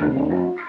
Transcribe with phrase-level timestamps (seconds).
[0.00, 0.67] 嗯。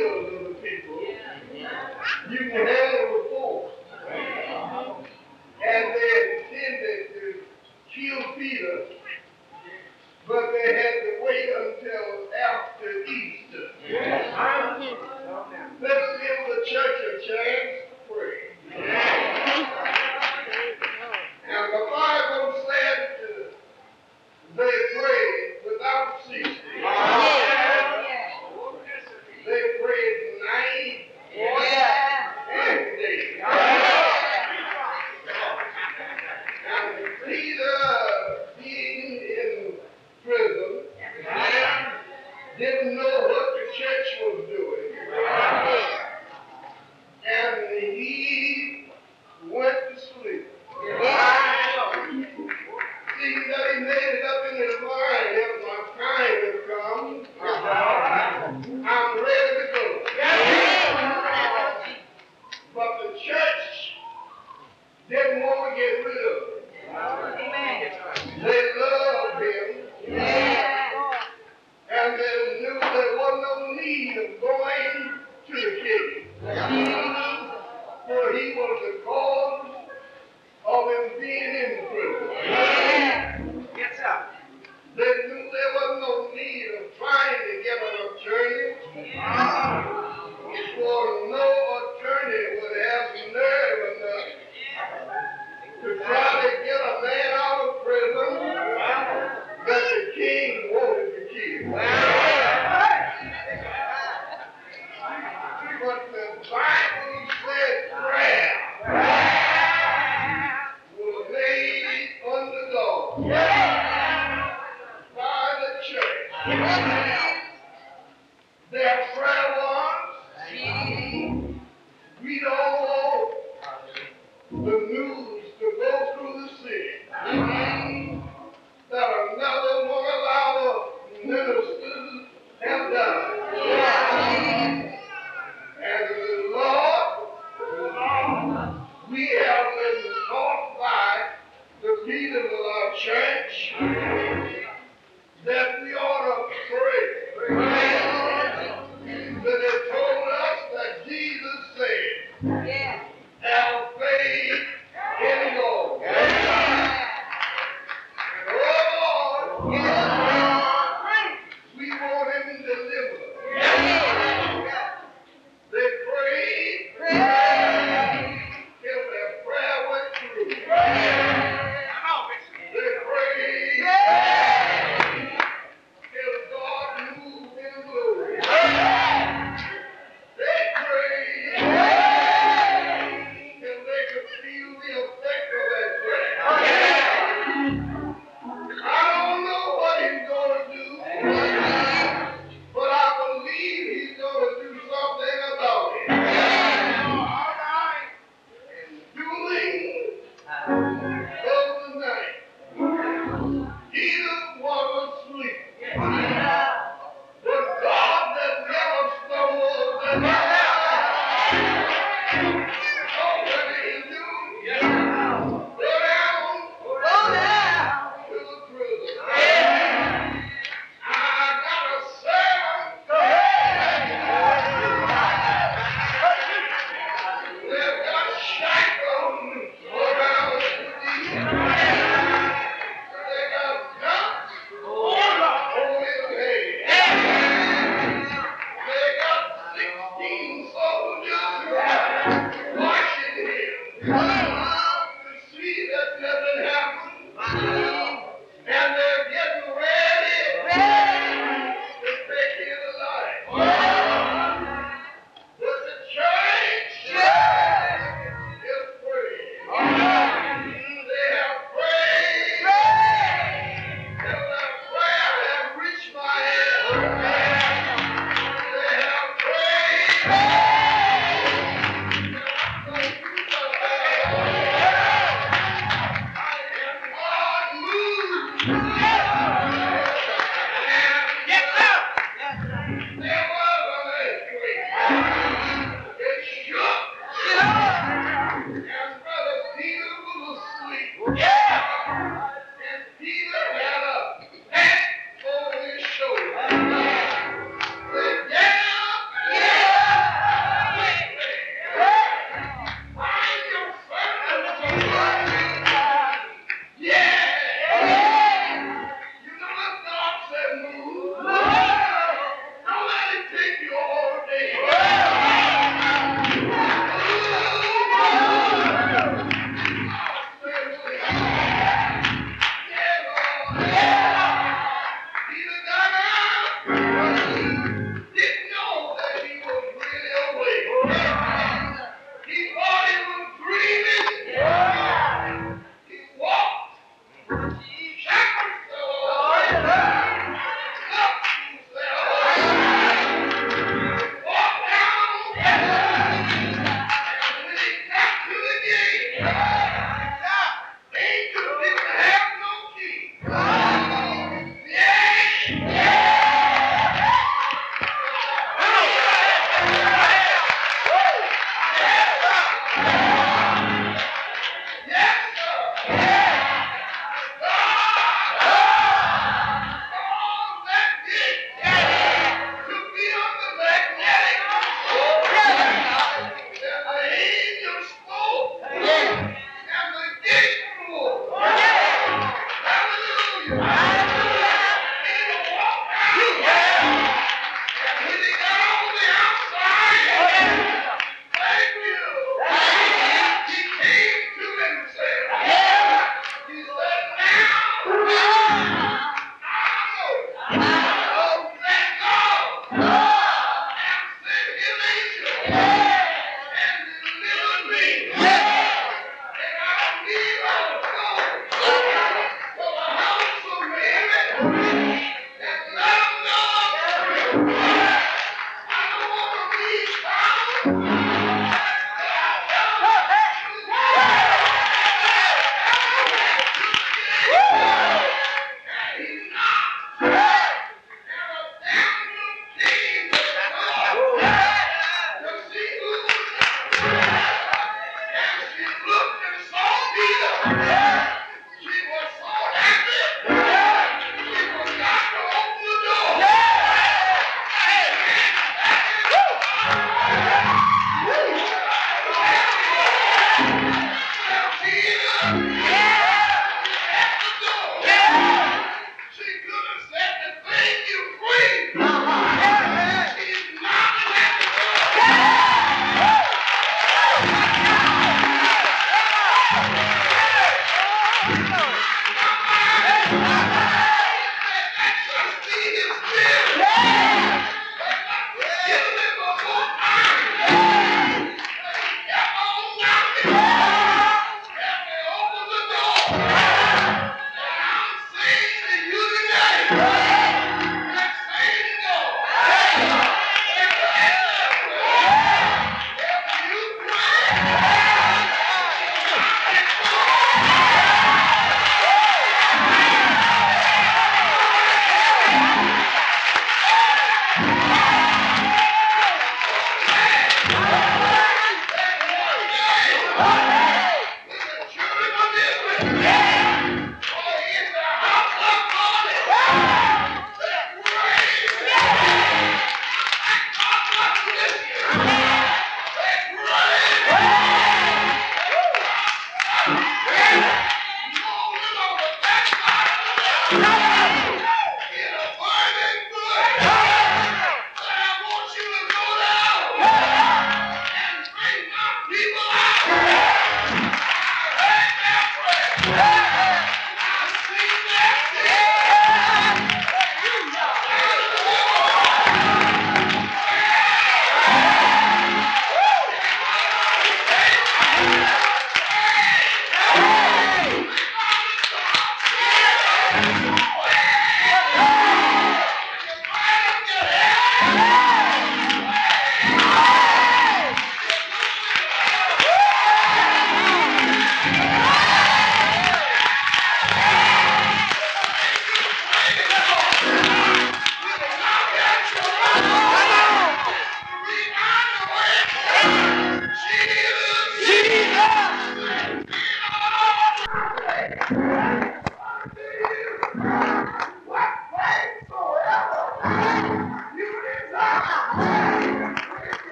[0.00, 0.39] you.